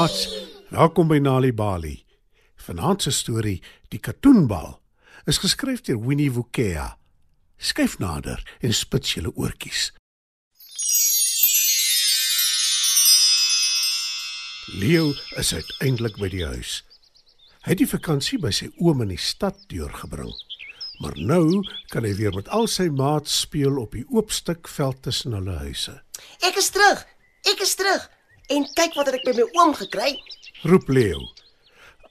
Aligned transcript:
Maats, 0.00 0.28
welkom 0.68 1.10
by 1.10 1.18
Nali 1.20 1.50
Bali. 1.52 2.06
Vanaand 2.56 3.02
se 3.02 3.10
storie, 3.12 3.58
Die 3.92 3.98
Katoenbal, 4.00 4.78
is 5.28 5.36
geskryf 5.42 5.82
deur 5.84 5.98
Winnie 6.00 6.30
Wukea. 6.32 6.86
Skyf 7.60 7.98
nader 8.00 8.40
en 8.64 8.72
spits 8.72 9.10
julle 9.12 9.28
oortjies. 9.36 9.90
Leo 14.80 15.10
is 15.42 15.52
uiteindelik 15.52 16.16
by 16.22 16.30
die 16.32 16.46
huis. 16.48 16.78
Hy 17.66 17.74
het 17.74 17.82
die 17.82 17.90
vakansie 17.90 18.38
by 18.40 18.54
sy 18.56 18.70
oom 18.80 19.02
in 19.04 19.12
die 19.12 19.20
stad 19.20 19.58
deurgebring. 19.68 20.32
Maar 21.04 21.18
nou 21.20 21.60
kan 21.92 22.08
hy 22.08 22.14
weer 22.22 22.32
met 22.38 22.48
al 22.48 22.70
sy 22.72 22.88
maats 22.88 23.42
speel 23.44 23.76
op 23.84 23.92
die 23.98 24.06
oop 24.08 24.32
stuk 24.32 24.72
veld 24.78 25.02
tussen 25.04 25.36
hulle 25.36 25.58
huise. 25.66 25.98
Ek 26.40 26.56
is 26.56 26.72
terug. 26.72 27.04
Ek 27.52 27.60
is 27.68 27.76
terug. 27.76 28.08
En 28.50 28.66
kyk 28.74 28.96
wat 28.98 29.06
het 29.06 29.20
ek 29.20 29.26
by 29.28 29.34
my 29.38 29.46
oom 29.60 29.74
gekry. 29.78 30.14
Roep 30.66 30.88
Leo. 30.90 31.20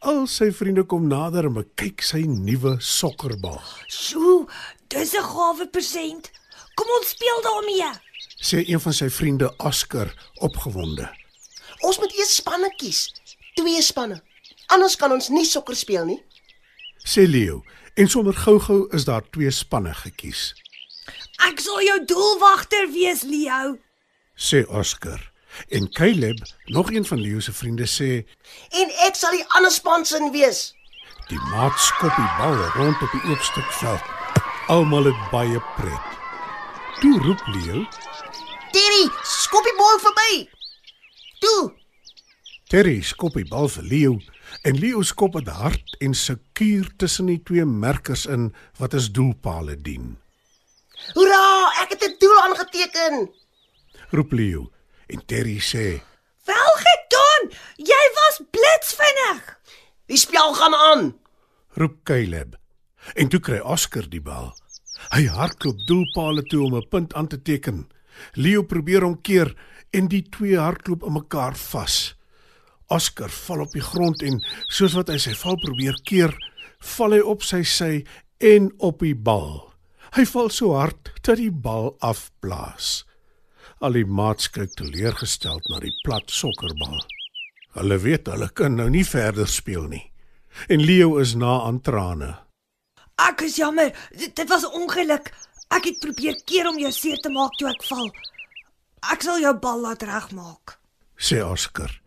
Al 0.08 0.24
sy 0.32 0.48
vriende 0.56 0.86
kom 0.88 1.10
nader 1.12 1.50
en 1.50 1.58
kyk 1.76 2.02
sy 2.02 2.22
nuwe 2.24 2.78
sokkerbal. 2.80 3.60
Sjoe, 3.92 4.48
dis 4.88 5.14
'n 5.14 5.24
gawe 5.24 5.68
persent. 5.68 6.32
Kom 6.76 6.88
ons 6.98 7.10
speel 7.10 7.42
daarmee. 7.44 7.92
Sê 8.40 8.64
een 8.68 8.80
van 8.80 8.94
sy 8.94 9.10
vriende 9.10 9.54
Oscar 9.58 10.14
opgewonde. 10.40 11.10
Ons 11.82 12.00
moet 12.00 12.14
eers 12.18 12.36
spanne 12.36 12.70
kies. 12.78 13.12
Twee 13.56 13.82
spanne. 13.82 14.22
Anders 14.68 14.96
kan 14.96 15.12
ons 15.12 15.30
nie 15.30 15.46
sokker 15.46 15.76
speel 15.76 16.06
nie. 16.06 16.24
Sê 17.04 17.28
Leo. 17.28 17.64
En 17.96 18.08
sommer 18.08 18.34
gou-gou 18.34 18.88
is 18.96 19.06
daar 19.06 19.30
twee 19.30 19.52
spanne 19.52 19.94
gekies. 19.94 20.54
Ek 21.50 21.60
sal 21.60 21.82
jou 21.82 22.06
doelwagter 22.06 22.92
wees, 22.92 23.24
Leo. 23.24 23.78
Sê 24.38 24.64
Oscar. 24.68 25.29
En 25.68 25.90
Caleb, 25.92 26.40
nog 26.66 26.92
een 26.92 27.06
van 27.06 27.20
Leo 27.20 27.40
se 27.40 27.54
vriende 27.54 27.86
sê, 27.88 28.26
En 28.70 28.90
ek 29.08 29.16
sal 29.16 29.32
die 29.32 29.46
ander 29.48 29.72
span 29.72 30.06
se 30.06 30.30
wees. 30.32 30.74
die 31.30 31.40
maat 31.52 31.78
skop 31.80 32.16
die 32.16 32.30
bal 32.38 32.56
rond 32.74 33.02
op 33.02 33.12
die 33.12 33.30
oop 33.32 33.42
stuk 33.42 33.72
veld. 33.72 34.02
Almal 34.68 35.04
het 35.04 35.30
baie 35.32 35.60
pret. 35.76 36.08
Toe 37.02 37.20
roep 37.22 37.42
Leo, 37.48 37.86
Terry, 38.72 39.10
skop 39.24 39.64
die 39.64 39.76
bal 39.78 40.00
verby. 40.00 40.50
Toe. 41.40 41.74
Terry 42.70 43.02
skop 43.02 43.34
die 43.34 43.46
bal 43.50 43.68
vir 43.68 43.84
Leo 43.84 44.20
en 44.64 44.78
Leo 44.80 45.02
skop 45.02 45.34
dit 45.34 45.48
hard 45.48 45.96
en 46.00 46.14
sekuur 46.14 46.90
tussen 46.98 47.26
die 47.26 47.44
twee 47.44 47.66
merkers 47.66 48.26
in 48.26 48.54
wat 48.78 48.94
as 48.94 49.12
doelpale 49.12 49.76
dien. 49.82 50.18
Hoera, 51.14 51.72
ek 51.82 51.90
het 51.90 52.04
'n 52.04 52.16
doel 52.20 52.38
aangeteken. 52.42 53.30
Roep 54.12 54.32
Leo 54.32 54.70
en 55.10 55.26
Terry 55.26 55.60
sê, 55.60 56.02
Wel 56.50 56.74
gedoen. 56.86 57.52
Jy 57.78 58.04
was 58.18 58.42
blitsvinnig. 58.54 59.60
Die 60.10 60.18
spel 60.18 60.54
gaan 60.54 60.76
aan. 60.76 61.04
roep 61.78 62.04
Caleb. 62.04 62.56
En 63.14 63.30
toe 63.30 63.40
kry 63.40 63.60
Oscar 63.60 64.10
die 64.10 64.22
bal. 64.22 64.54
Hy 65.14 65.28
hardloop 65.32 65.80
doelpale 65.88 66.44
toe 66.44 66.64
om 66.66 66.76
'n 66.76 66.88
punt 66.90 67.14
aan 67.14 67.28
te 67.28 67.42
teken. 67.42 67.88
Leo 68.34 68.64
probeer 68.64 69.04
hom 69.04 69.22
keer 69.22 69.56
en 69.92 70.08
die 70.08 70.30
twee 70.30 70.58
hardloop 70.58 71.04
in 71.04 71.14
mekaar 71.14 71.56
vas. 71.56 72.16
Oscar 72.88 73.30
val 73.30 73.62
op 73.62 73.72
die 73.72 73.86
grond 73.86 74.22
en 74.22 74.42
soos 74.68 74.94
wat 74.94 75.08
hy 75.08 75.18
sy 75.18 75.34
val 75.34 75.56
probeer 75.56 75.96
keer, 76.04 76.34
val 76.80 77.12
hy 77.12 77.20
op 77.20 77.44
sy 77.44 77.64
sy 77.64 78.06
en 78.38 78.72
op 78.78 79.00
die 79.00 79.16
bal. 79.16 79.74
Hy 80.18 80.26
val 80.26 80.50
so 80.50 80.74
hard 80.74 81.12
dat 81.22 81.38
die 81.38 81.52
bal 81.52 81.96
afblaas. 82.00 83.06
Al 83.80 83.96
die 83.96 84.06
maats 84.06 84.50
kyk 84.52 84.74
teleurgesteld 84.76 85.68
na 85.72 85.80
die 85.80 85.94
plat 86.04 86.28
sokkerbal. 86.32 87.00
Hulle 87.78 87.98
weet 88.04 88.28
hulle 88.28 88.50
kan 88.52 88.76
nou 88.76 88.90
nie 88.92 89.06
verder 89.08 89.48
speel 89.48 89.86
nie. 89.88 90.04
En 90.68 90.84
Leo 90.84 91.18
is 91.22 91.36
na 91.40 91.62
aan 91.68 91.80
trane. 91.82 92.34
Ek 93.20 93.46
is 93.48 93.56
jammer. 93.60 93.94
Dit, 94.12 94.36
dit 94.36 94.50
was 94.50 94.64
'n 94.64 94.74
ongeluk. 94.82 95.32
Ek 95.70 95.84
het 95.86 96.00
probeer 96.00 96.36
keer 96.46 96.68
om 96.68 96.80
jou 96.80 96.92
seer 96.92 97.18
te 97.18 97.30
maak 97.30 97.56
toe 97.58 97.70
ek 97.70 97.84
val. 97.84 98.10
Ek 99.12 99.22
sal 99.22 99.40
jou 99.40 99.54
bal 99.60 99.80
laat 99.80 100.04
regmaak. 100.04 100.80
sê 101.18 101.42
Oscar. 101.44 102.02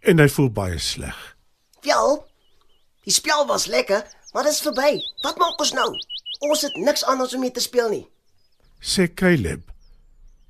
En 0.00 0.18
hy 0.18 0.28
voel 0.28 0.50
baie 0.50 0.78
sleg. 0.78 1.36
Wel, 1.82 2.26
die 3.04 3.12
spel 3.12 3.46
was 3.46 3.66
lekker, 3.66 4.02
maar 4.32 4.42
dit 4.42 4.52
is 4.52 4.60
verby. 4.60 5.00
Wat 5.22 5.38
maak 5.38 5.60
ons 5.60 5.72
nou? 5.72 5.90
Ons 6.40 6.62
het 6.62 6.76
niks 6.76 7.04
anders 7.04 7.34
om 7.34 7.40
mee 7.40 7.50
te 7.50 7.60
speel 7.60 7.88
nie. 7.88 8.06
Sê 8.80 9.14
Caleb. 9.14 9.70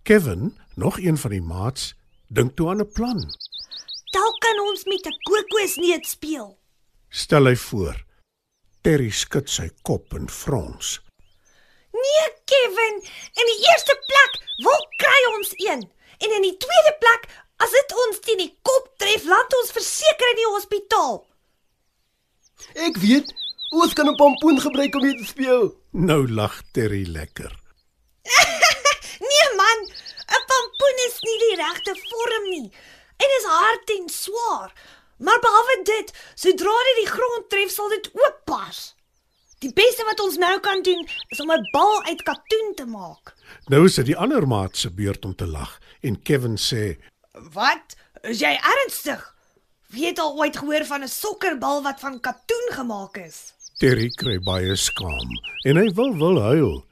Kevin, 0.03 0.59
nog 0.75 0.99
een 0.99 1.19
van 1.19 1.31
die 1.31 1.43
maats, 1.43 1.95
dink 2.29 2.57
toe 2.57 2.69
aan 2.69 2.81
'n 2.81 2.93
plan. 2.93 3.21
Dalk 4.13 4.41
kan 4.41 4.59
ons 4.69 4.85
met 4.85 5.07
'n 5.07 5.19
kokosneet 5.23 6.07
speel. 6.07 6.59
Stel 7.09 7.45
hy 7.45 7.57
voor. 7.57 8.05
Terry 8.81 9.11
skud 9.11 9.51
sy 9.51 9.71
kop 9.83 10.15
en 10.15 10.31
frons. 10.31 11.01
Nee, 11.93 12.27
Kevin, 12.45 12.97
in 13.41 13.47
die 13.51 13.61
eerste 13.71 13.97
plek 14.07 14.33
wil 14.65 14.87
kry 14.97 15.21
ons 15.37 15.53
een. 15.57 15.83
En 16.19 16.35
in 16.37 16.43
die 16.43 16.57
tweede 16.57 16.97
plek, 16.99 17.29
as 17.57 17.71
dit 17.71 17.95
ons 18.07 18.19
teen 18.25 18.41
die 18.43 18.59
kop 18.63 18.89
tref, 18.97 19.25
land 19.25 19.55
ons 19.61 19.75
verseker 19.77 20.33
in 20.33 20.41
die 20.41 20.51
hospitaal. 20.55 21.21
Ek 22.89 22.99
weet, 23.05 23.33
ons 23.71 23.93
kan 23.93 24.09
'n 24.09 24.17
pompoen 24.17 24.61
gebruik 24.61 24.95
om 24.95 25.03
mee 25.03 25.17
te 25.17 25.25
speel. 25.25 25.65
Nou 25.91 26.29
lag 26.29 26.63
Terry 26.73 27.05
lekker. 27.07 27.53
Nee 29.23 29.49
man, 29.57 29.79
'n 30.37 30.45
pampoen 30.51 30.99
is 31.07 31.17
nie 31.27 31.39
die 31.43 31.57
regte 31.63 31.93
vorm 32.09 32.42
nie. 32.53 32.73
En 33.17 33.37
is 33.39 33.47
hard 33.49 33.95
en 33.99 34.09
swaar. 34.13 34.73
Maar 35.23 35.39
behalwe 35.45 35.77
dit, 35.87 36.11
sodra 36.35 36.79
dit 36.89 36.99
die 37.03 37.11
grond 37.13 37.49
tref, 37.53 37.71
sal 37.71 37.89
dit 37.93 38.11
ook 38.13 38.43
pas. 38.49 38.81
Die 39.63 39.71
beste 39.77 40.05
wat 40.09 40.21
ons 40.25 40.39
nou 40.43 40.57
kan 40.61 40.83
doen, 40.83 41.05
is 41.31 41.41
om 41.41 41.53
'n 41.53 41.69
bal 41.73 42.03
uit 42.11 42.23
katoen 42.23 42.73
te 42.75 42.87
maak. 42.87 43.35
Nou 43.71 43.85
is 43.87 43.95
dit 43.95 44.07
die 44.07 44.17
ander 44.17 44.47
maat 44.47 44.77
se 44.77 44.91
beurt 44.91 45.25
om 45.25 45.35
te 45.35 45.47
lag 45.47 45.79
en 46.01 46.23
Kevin 46.23 46.57
sê, 46.59 46.99
Wat? 47.33 47.97
Is 48.23 48.41
jy 48.41 48.59
ernstig? 48.59 49.23
Wie 49.93 50.07
het 50.07 50.19
al 50.19 50.37
ooit 50.39 50.57
gehoor 50.57 50.85
van 50.85 51.03
'n 51.03 51.09
sokkerbal 51.09 51.83
wat 51.83 52.01
van 52.01 52.21
katoen 52.21 52.69
gemaak 52.71 53.17
is? 53.17 53.53
Terry 53.79 54.09
kry 54.09 54.39
baie 54.39 54.77
skaam 54.77 55.29
en 55.65 55.77
hy 55.77 55.89
wil 55.95 56.17
wil 56.17 56.41
huil. 56.43 56.85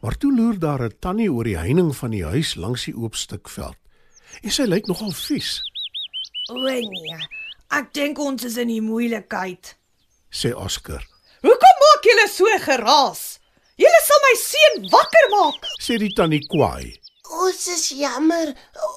Maar 0.00 0.16
toe 0.16 0.32
loer 0.36 0.58
daar 0.58 0.82
'n 0.82 0.96
tannie 1.00 1.32
oor 1.32 1.44
die 1.44 1.58
heining 1.58 1.96
van 1.96 2.10
die 2.10 2.24
huis 2.24 2.54
langs 2.54 2.84
die 2.84 2.96
oop 2.96 3.14
stuk 3.14 3.48
veld. 3.48 3.76
En 4.42 4.50
sy 4.50 4.62
lyk 4.68 4.86
nogal 4.88 5.12
vies, 5.12 5.60
O 6.50 6.54
nee, 6.58 7.18
ek 7.70 7.92
dink 7.94 8.18
ons 8.18 8.44
is 8.44 8.56
in 8.58 8.68
die 8.72 8.80
moeilikheid. 8.82 9.74
sê 10.32 10.50
Oscar. 10.54 11.02
Hoekom 11.42 11.76
maak 11.82 12.04
julle 12.08 12.26
so 12.28 12.44
geraas? 12.64 13.38
Julle 13.80 14.00
sal 14.06 14.20
my 14.24 14.32
seun 14.40 14.88
wakker 14.92 15.26
maak. 15.34 15.66
Sê 15.80 15.98
die 15.98 16.10
tannie 16.14 16.42
kwaai. 16.50 16.96
Ons 17.30 17.66
is 17.68 17.88
jammer. 17.94 18.54
O, 18.76 18.90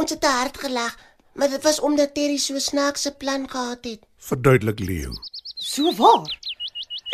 Ons 0.00 0.10
het 0.10 0.20
te 0.20 0.26
hard 0.30 0.58
gelag, 0.58 0.94
maar 1.34 1.48
dit 1.48 1.62
was 1.64 1.80
omdat 1.80 2.14
Terry 2.14 2.36
so 2.36 2.58
snaakse 2.58 3.14
plan 3.16 3.48
gehad 3.50 3.84
het. 3.84 4.04
Verduidelik 4.18 4.80
Leo. 4.80 5.12
So 5.58 5.92
waar. 5.96 6.28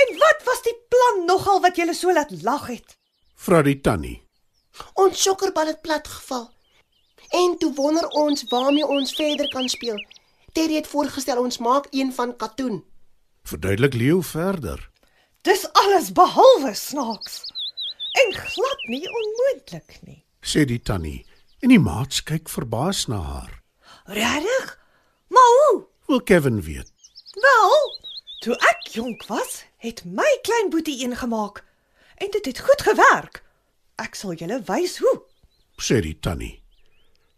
En 0.02 0.18
wat 0.18 0.42
was 0.44 0.62
die 0.62 0.76
plan 0.90 1.24
nogal 1.26 1.60
wat 1.60 1.76
julle 1.76 1.94
so 1.94 2.12
laat 2.12 2.30
lag 2.42 2.66
het? 2.66 2.96
Vra 3.36 3.62
die 3.62 3.80
tannie. 3.80 4.18
Ons 4.94 5.22
sokkerbal 5.22 5.66
het 5.70 5.80
plat 5.82 6.08
geval. 6.08 6.50
En 7.28 7.58
toe 7.58 7.74
wonder 7.74 8.08
ons 8.08 8.44
waarmee 8.48 8.86
ons 8.86 9.14
verder 9.14 9.48
kan 9.48 9.68
speel. 9.68 10.04
Terry 10.52 10.74
het 10.74 10.86
voorgestel 10.86 11.42
ons 11.42 11.58
maak 11.58 11.86
een 11.90 12.12
van 12.12 12.36
katoen. 12.36 12.84
Verduidelik 13.42 13.94
Leo 13.94 14.20
verder. 14.20 14.90
Dis 15.42 15.72
alles 15.72 16.12
behalwe 16.12 16.74
snaaks. 16.74 17.42
En 18.12 18.32
glad 18.32 18.86
nie 18.86 19.08
onmoontlik 19.08 19.98
nie. 20.02 20.24
Sê 20.40 20.64
die 20.64 20.80
tannie. 20.80 21.26
En 21.60 21.68
die 21.68 21.80
maats 21.80 22.22
kyk 22.22 22.48
verbaas 22.48 23.06
na 23.06 23.18
haar. 23.20 23.62
Regtig? 24.04 24.78
Maar 25.28 25.52
hoe? 25.58 25.86
Wil 26.06 26.22
Kevin 26.22 26.62
weet. 26.62 26.92
Wel, 27.34 27.72
toe 28.38 28.56
ek 28.56 28.88
jonk 28.92 29.26
was, 29.26 29.64
het 29.76 30.04
my 30.04 30.38
klein 30.42 30.70
boetie 30.70 31.04
een 31.04 31.16
gemaak 31.16 31.64
en 32.16 32.30
dit 32.30 32.44
het 32.44 32.58
goed 32.58 32.82
gewerk. 32.82 33.42
Ek 33.96 34.14
sal 34.14 34.34
julle 34.34 34.62
wys 34.66 34.98
hoe. 34.98 35.16
Sê 35.76 36.00
die 36.00 36.18
tannie. 36.20 36.63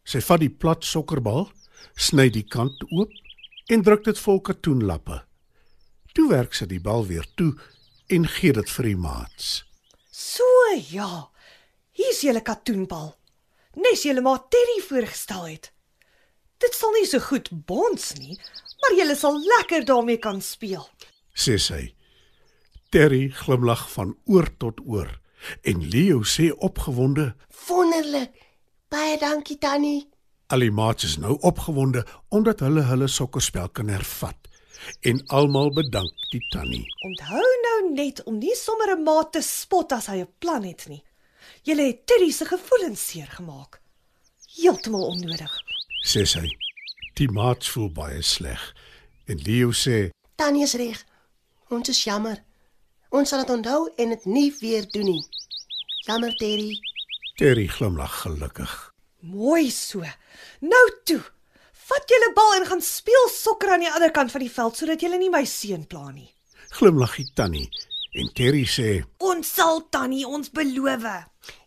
Sy 0.07 0.23
vat 0.23 0.43
die 0.43 0.53
plat 0.53 0.87
sokkerbal, 0.87 1.49
sny 1.99 2.29
die 2.31 2.45
kant 2.47 2.83
oop 2.93 3.13
en 3.73 3.83
druk 3.83 4.05
dit 4.07 4.19
vol 4.23 4.39
katoenlappe. 4.47 5.19
Toe 6.15 6.29
werk 6.31 6.55
sy 6.55 6.69
die 6.71 6.83
bal 6.83 7.07
weer 7.09 7.27
toe 7.37 7.53
en 8.15 8.29
gee 8.37 8.55
dit 8.55 8.71
vir 8.77 8.91
die 8.93 9.01
maats. 9.01 9.65
So 10.15 10.47
ja. 10.93 11.27
Hier's 11.97 12.23
julle 12.23 12.43
katoenbal. 12.45 13.15
Nes 13.83 14.05
julle 14.07 14.23
maar 14.25 14.47
Terry 14.53 14.79
voorgestel 14.87 15.49
het. 15.49 15.71
Dit 16.63 16.77
sal 16.77 16.95
nie 16.97 17.07
so 17.09 17.21
goed 17.21 17.51
bons 17.69 18.15
nie, 18.17 18.39
maar 18.81 18.97
julle 18.97 19.17
sal 19.19 19.37
lekker 19.37 19.85
daarmee 19.89 20.21
kan 20.23 20.41
speel. 20.41 20.87
sê 21.37 21.59
sy. 21.61 21.83
Terry 22.93 23.29
glimlag 23.29 23.83
van 23.93 24.15
oor 24.25 24.49
tot 24.57 24.81
oor 24.87 25.11
en 25.69 25.83
Leo 25.91 26.23
sê 26.25 26.51
opgewonde: 26.57 27.35
Wonderlik. 27.69 28.46
Baie 28.89 29.19
dankie 29.19 29.59
Tannie. 29.59 30.07
Al 30.55 30.63
die 30.63 30.71
maats 30.71 31.05
is 31.05 31.17
nou 31.19 31.35
opgewonde 31.49 32.05
omdat 32.31 32.61
hulle 32.63 32.85
hulle 32.87 33.09
sokkerspel 33.11 33.69
kan 33.75 33.89
hervat 33.91 34.47
en 35.11 35.19
almal 35.35 35.73
bedank 35.75 36.13
die 36.31 36.43
tannie. 36.53 36.85
Onthou 37.09 37.47
nou 37.65 37.79
net 37.97 38.23
om 38.31 38.39
nie 38.39 38.55
sommer 38.55 38.93
'n 38.95 39.03
maat 39.03 39.33
te 39.33 39.43
spot 39.43 39.93
as 39.93 40.07
hy 40.07 40.21
'n 40.23 40.29
plan 40.39 40.63
het 40.63 40.87
nie. 40.89 41.03
Julle 41.63 41.83
het 41.87 42.07
Teddy 42.07 42.31
se 42.31 42.45
gevoelens 42.45 43.07
seer 43.09 43.27
gemaak. 43.27 43.81
Heeltemal 44.57 45.07
onnodig. 45.07 45.53
sê 46.07 46.25
sy. 46.25 46.47
Die 47.15 47.29
maats 47.29 47.69
voel 47.71 47.91
baie 47.91 48.23
sleg 48.23 48.75
en 49.27 49.37
Leo 49.43 49.71
sê 49.73 50.11
Tannie 50.37 50.63
is 50.63 50.75
reg. 50.75 51.05
Ons 51.71 51.89
is 51.89 52.05
jammer. 52.05 52.45
Ons 53.11 53.29
sal 53.29 53.41
dit 53.41 53.51
onthou 53.51 53.91
en 53.97 54.09
dit 54.09 54.25
nie 54.25 54.55
weer 54.61 54.87
doen 54.91 55.05
nie. 55.05 55.25
Jammer 56.07 56.35
Terry. 56.37 56.79
Terry 57.37 57.67
glimlag 57.69 58.23
gelukkig. 58.23 58.73
Mooi 59.21 59.71
so. 59.71 60.01
Nou 60.65 60.85
toe. 61.05 61.21
Vat 61.87 62.09
julle 62.09 62.31
bal 62.35 62.55
en 62.57 62.65
gaan 62.67 62.81
speel 62.81 63.29
sokker 63.29 63.75
aan 63.75 63.85
die 63.85 63.91
ander 63.93 64.11
kant 64.11 64.33
van 64.33 64.41
die 64.41 64.51
veld 64.53 64.79
sodat 64.81 65.05
julle 65.05 65.19
nie 65.21 65.29
my 65.31 65.43
seun 65.45 65.85
pla 65.87 66.09
nie. 66.15 66.31
Glimlag 66.79 67.19
die 67.21 67.29
tannie 67.37 67.69
en 68.17 68.33
Terry 68.33 68.65
sê 68.65 69.03
Ons 69.21 69.53
sal 69.59 69.85
tannie 69.93 70.25
ons 70.25 70.49
beloof. 70.49 71.05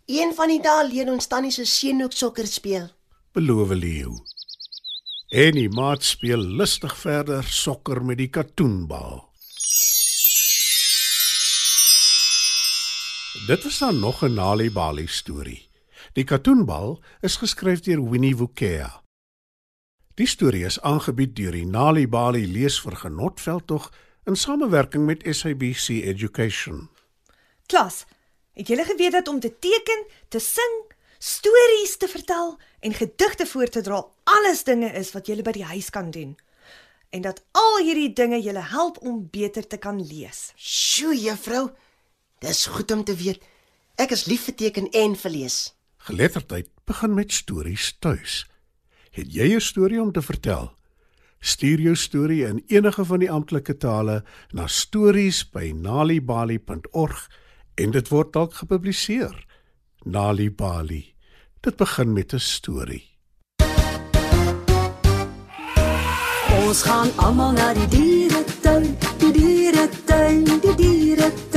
Een 0.09 0.33
van 0.33 0.49
die 0.49 0.59
dae 0.65 0.87
leer 0.89 1.13
ons 1.13 1.29
tannie 1.29 1.53
se 1.53 1.67
seun 1.69 2.01
ook 2.01 2.17
sokker 2.17 2.49
speel. 2.49 2.89
beloof 3.37 3.69
Leo. 3.77 4.17
En 5.29 5.53
die 5.53 5.69
maat 5.69 6.03
speel 6.03 6.41
lustig 6.41 6.97
verder 6.97 7.43
sokker 7.43 8.01
met 8.01 8.17
die 8.17 8.31
katoenbal. 8.33 9.28
Dit 13.47 13.63
was 13.63 13.77
dan 13.77 13.99
nog 13.99 14.21
'n 14.21 14.33
Nali 14.33 14.71
Bali 14.71 15.07
storie. 15.07 15.69
Die 16.13 16.23
katoenbal 16.23 17.03
is 17.21 17.35
geskryf 17.35 17.79
deur 17.79 18.09
Winnie 18.09 18.37
Wukea. 18.37 19.03
Die 20.13 20.27
storie 20.27 20.65
is 20.65 20.81
aangebied 20.81 21.35
deur 21.35 21.51
die 21.51 21.65
Nali 21.65 22.07
Bali 22.07 22.51
leesvergenotveldtog 22.51 23.93
in 24.23 24.35
samewerking 24.35 25.05
met 25.05 25.25
SABC 25.29 25.87
Education. 25.87 26.89
Klas, 27.65 28.05
het 28.53 28.67
julle 28.67 28.83
geweet 28.83 29.11
dat 29.11 29.27
om 29.27 29.39
te 29.39 29.59
teken, 29.59 30.05
te 30.27 30.39
sing, 30.39 30.91
stories 31.17 31.97
te 31.97 32.07
vertel 32.07 32.57
en 32.79 32.93
gedigte 32.93 33.45
voor 33.45 33.67
te 33.67 33.81
dra 33.81 34.05
alles 34.23 34.63
dinge 34.63 34.91
is 34.91 35.11
wat 35.11 35.27
julle 35.27 35.41
by 35.41 35.51
die 35.51 35.65
huis 35.65 35.89
kan 35.89 36.11
doen? 36.11 36.37
En 37.09 37.21
dat 37.21 37.43
al 37.51 37.77
hierdie 37.77 38.13
dinge 38.13 38.41
julle 38.41 38.63
help 38.63 38.97
om 38.97 39.27
beter 39.31 39.67
te 39.67 39.77
kan 39.77 40.07
lees. 40.07 40.51
Sjoe, 40.55 41.21
juffrou. 41.21 41.69
Dis 42.39 42.65
goed 42.65 42.91
om 42.91 43.03
te 43.03 43.15
weet. 43.15 43.43
Ek 43.99 44.11
is 44.15 44.25
lief 44.31 44.47
vir 44.47 44.55
teken 44.55 44.87
en 44.95 45.15
vir 45.19 45.31
lees. 45.31 45.75
Geletterdheid 46.07 46.69
begin 46.87 47.13
met 47.13 47.33
stories 47.35 47.97
tuis. 47.99 48.47
Het 49.11 49.33
jy 49.33 49.55
'n 49.55 49.61
storie 49.61 50.01
om 50.01 50.11
te 50.11 50.21
vertel? 50.21 50.77
Stuur 51.39 51.79
jou 51.79 51.95
storie 51.95 52.45
in 52.45 52.63
enige 52.67 53.05
van 53.05 53.19
die 53.19 53.31
amptelike 53.31 53.77
tale 53.77 54.23
na 54.51 54.67
stories@nalibali.org 54.67 57.29
en 57.75 57.91
dit 57.91 58.07
word 58.07 58.33
dalk 58.33 58.53
gepubliseer. 58.53 59.45
Nalibali. 60.03 61.13
Dit 61.61 61.75
begin 61.75 62.13
met 62.13 62.33
'n 62.33 62.39
storie. 62.39 63.17
Ons 66.65 66.83
gaan 66.83 67.11
almal 67.15 67.51
na 67.51 67.73
die 67.73 67.87
dieretuin, 67.87 68.97
die 69.17 69.31
dieretuin, 69.31 70.43
die 70.43 70.75
dieretuin. 70.75 71.48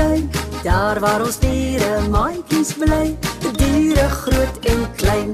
Daar 0.63 1.01
waar 1.01 1.25
ons 1.27 1.41
diere 1.43 2.05
maatjies 2.07 2.77
bly, 2.79 3.17
die 3.43 3.51
diere 3.59 4.05
groot 4.09 4.59
en 4.71 4.85
klein. 4.95 5.33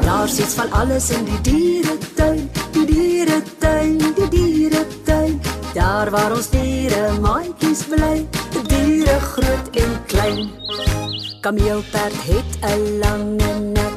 Daar 0.00 0.28
sit 0.28 0.54
van 0.56 0.72
alles 0.72 1.10
in 1.12 1.26
die 1.28 1.40
dieretuin, 1.44 2.46
die 2.72 2.86
dieretuin, 2.88 3.98
die 4.16 4.28
dieretuin. 4.32 5.36
Daar 5.74 6.10
waar 6.10 6.32
ons 6.32 6.48
diere 6.48 7.12
maatjies 7.20 7.84
bly, 7.92 8.24
die 8.54 8.64
diere 8.72 9.18
groot 9.20 9.76
en 9.84 9.92
klein. 10.08 10.48
Kameelperd 11.44 12.16
het 12.24 12.50
'n 12.72 12.98
lange 13.04 13.52
nek 13.76 13.96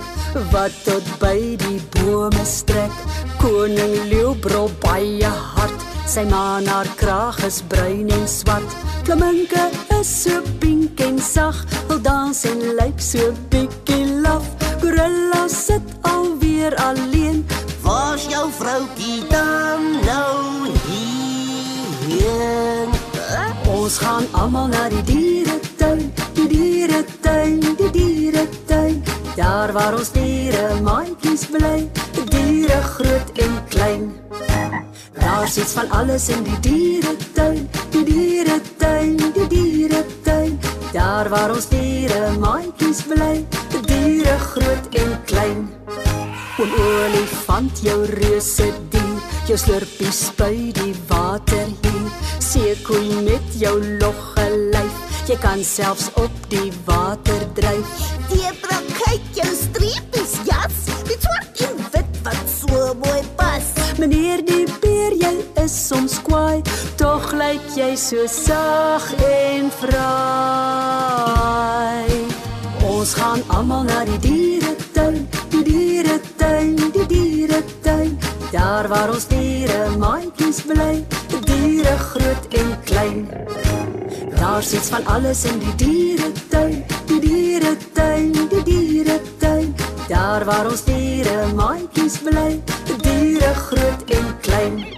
wat 0.51 0.75
tot 0.83 1.06
by 1.19 1.56
die 1.56 1.81
bome 1.95 2.44
strek. 2.44 2.92
Koning 3.38 3.95
leeu 4.12 4.36
brul 4.36 4.69
baie 4.80 5.31
hard. 5.56 5.80
Sy 6.06 6.24
maan 6.27 6.68
haar 6.68 6.89
kraag 6.95 7.39
is 7.45 7.62
bruin 7.68 8.10
en 8.10 8.27
swart. 8.27 8.75
Flaminke 9.04 9.89
is 10.00 10.24
so 10.24 10.42
pink 10.60 11.00
en 11.01 11.19
sag, 11.19 11.56
wil 11.88 12.01
dans 12.01 12.44
en 12.48 12.60
lyk 12.80 13.01
so 13.04 13.34
bietjie 13.51 14.06
laf. 14.24 14.46
Gorilla 14.80 15.44
sit 15.48 15.84
alweer 16.07 16.75
alleen. 16.88 17.44
Waar's 17.84 18.30
jou 18.31 18.48
vroutjie 18.60 19.28
dan 19.28 20.00
nou 20.06 20.72
hier? 20.88 22.88
Ons 23.68 24.00
gaan 24.00 24.24
almal 24.31 24.72
na 24.72 24.88
die 24.94 25.04
dieretuin, 25.04 26.07
die 26.38 26.48
dieretuin, 26.48 27.60
die 27.81 27.92
dieretuin. 27.92 29.04
Daar 29.36 29.75
waar 29.75 30.00
ons 30.00 30.13
diere 30.16 30.80
maatjies 30.84 31.44
bly, 31.52 31.90
die 32.16 32.28
diere 32.31 32.81
groot 32.95 33.36
en 33.36 33.62
klein. 33.75 34.12
Daar 35.19 35.48
sit 35.48 35.68
van 35.75 35.92
alles 35.92 36.30
in 36.30 36.44
die 36.44 36.60
dieretuin, 36.60 37.60
die 37.60 37.60
dieretuin, 37.60 37.92
die 37.92 38.13
dieretuin. 38.13 38.69
Daar 41.30 41.40
waar 41.40 41.52
ons 41.54 41.68
diere 41.70 42.31
maatjies 42.42 43.04
bly, 43.06 43.44
die 43.70 43.81
diere 43.86 44.38
groot 44.42 44.96
en 44.98 45.12
klein. 45.30 45.60
'n 46.58 46.72
Olifant 46.86 47.81
jou 47.86 47.98
reuse 48.10 48.70
dier, 48.90 49.20
jou 49.46 49.58
slurpie 49.58 50.09
spui 50.09 50.71
die 50.74 50.95
water 51.12 51.68
hier. 51.83 52.09
Seekoei 52.42 53.21
met 53.30 53.45
jou 53.62 53.76
logge 54.02 54.48
lyf, 54.74 54.95
jy 55.30 55.38
kan 55.45 55.62
selfs 55.64 56.09
op 56.18 56.33
die 56.50 56.74
water 56.90 57.45
dryf. 57.54 57.86
Debra, 58.33 58.81
kyk 59.04 59.30
jou 59.38 59.52
streepies 59.54 60.33
jas, 60.50 60.81
die 61.06 61.19
swart 61.21 61.62
en 61.69 61.78
wit 61.94 62.21
wat 62.26 62.45
so 62.57 62.94
mooi 63.06 63.21
pas. 63.36 63.69
Meneer 64.02 64.42
die 64.42 64.66
beer, 64.81 65.14
jy 65.14 65.36
is 65.62 65.78
soms 65.88 66.18
kwaai, 66.26 66.64
lyk 67.50 67.66
jy 67.74 67.96
so 67.98 68.28
sag 68.30 69.06
en 69.26 69.70
vry. 69.80 69.98
Ons 72.86 73.14
gaan 73.18 73.42
almal 73.56 73.84
na 73.88 74.04
die 74.06 74.20
dieretuin, 74.26 75.18
die 75.54 75.64
dieretuin, 75.66 76.76
die 76.98 77.08
dieretuin. 77.14 78.12
Daar 78.54 78.90
waar 78.92 79.10
ons 79.14 79.26
diere 79.32 79.90
maatjies 79.98 80.60
bly, 80.70 80.94
die 81.32 81.42
diere 81.48 81.96
groot 82.12 82.46
en 82.62 82.70
klein. 82.86 83.26
Daar 84.38 84.64
sit 84.64 84.86
van 84.94 85.04
alles 85.16 85.42
in 85.50 85.58
die 85.64 85.76
dieretuin, 85.82 86.86
die 87.10 87.22
dieretuin, 87.26 88.32
die 88.54 88.64
dieretuin. 88.70 89.74
Daar 90.12 90.46
waar 90.46 90.70
ons 90.70 90.86
diere 90.86 91.50
maatjies 91.58 92.22
bly, 92.30 92.62
die 92.94 93.00
diere 93.10 93.54
groot 93.66 94.02
en 94.20 94.28
klein. 94.46 94.89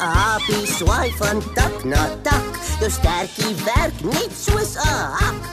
Apie 0.00 0.66
swaai 0.66 1.12
van 1.18 1.42
tak 1.52 1.84
na 1.84 2.08
tak, 2.24 2.56
jou 2.80 2.88
sterkie 2.90 3.54
werk 3.64 4.00
net 4.00 4.32
soos 4.32 4.72
'n 4.80 5.12
hak. 5.20 5.49